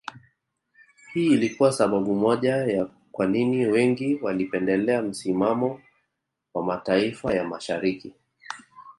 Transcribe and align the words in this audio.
Hii 1.13 1.33
ilikuwa 1.33 1.71
sababu 1.71 2.15
moja 2.15 2.55
ya 2.55 2.85
kwa 3.11 3.27
nini 3.27 3.65
wengi 3.65 4.15
walipendelea 4.21 5.01
misimamo 5.01 5.81
wa 6.53 6.63
mataifa 6.63 7.33
ya 7.33 7.43
Mashariki 7.43 8.13